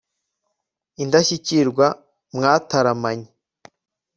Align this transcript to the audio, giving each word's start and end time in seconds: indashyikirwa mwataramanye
indashyikirwa 1.03 1.85
mwataramanye 2.35 3.29